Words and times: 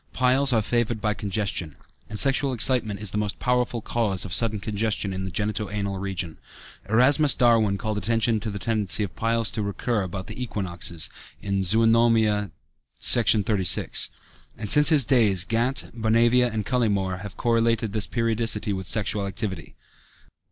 Piles 0.13 0.51
are 0.51 0.63
favored 0.63 0.99
by 0.99 1.13
congestion, 1.13 1.75
and 2.09 2.17
sexual 2.17 2.53
excitement 2.53 2.99
is 2.99 3.11
the 3.11 3.19
most 3.19 3.37
powerful 3.37 3.81
cause 3.83 4.25
of 4.25 4.33
sudden 4.33 4.59
congestion 4.59 5.13
in 5.13 5.25
the 5.25 5.29
genito 5.31 5.71
anal 5.71 5.99
region. 5.99 6.37
Erasmus 6.89 7.35
Darwin 7.35 7.77
called 7.77 7.99
attention 7.99 8.39
to 8.39 8.49
the 8.49 8.57
tendency 8.57 9.03
of 9.03 9.15
piles 9.15 9.51
to 9.51 9.61
recur 9.61 10.01
about 10.01 10.25
the 10.25 10.41
equinoxes 10.41 11.07
(Zoönomia, 11.43 12.49
Section 12.97 13.43
XXXVI), 13.43 14.09
and 14.57 14.71
since 14.71 14.89
his 14.89 15.05
days 15.05 15.45
Gant, 15.45 15.91
Bonavia, 15.93 16.51
and 16.51 16.65
Cullimore 16.65 17.19
have 17.21 17.37
correlated 17.37 17.93
this 17.93 18.07
periodicity 18.07 18.73
with 18.73 18.87
sexual 18.87 19.27
activity. 19.27 19.75